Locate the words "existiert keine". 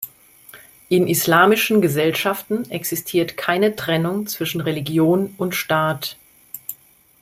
2.71-3.75